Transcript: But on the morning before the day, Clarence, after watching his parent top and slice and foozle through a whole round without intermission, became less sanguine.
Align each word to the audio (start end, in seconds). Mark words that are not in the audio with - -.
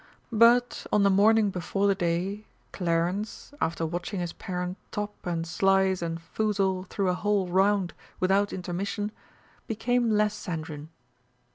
But 0.33 0.87
on 0.91 1.03
the 1.03 1.11
morning 1.11 1.51
before 1.51 1.85
the 1.85 1.93
day, 1.93 2.47
Clarence, 2.71 3.53
after 3.61 3.85
watching 3.85 4.19
his 4.19 4.33
parent 4.33 4.79
top 4.89 5.13
and 5.27 5.45
slice 5.45 6.01
and 6.01 6.19
foozle 6.19 6.87
through 6.89 7.09
a 7.09 7.13
whole 7.13 7.45
round 7.45 7.93
without 8.19 8.51
intermission, 8.51 9.11
became 9.67 10.09
less 10.09 10.33
sanguine. 10.33 10.89